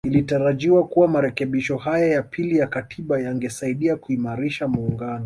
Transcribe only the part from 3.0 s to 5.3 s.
yangesaidia kuimarisha muungano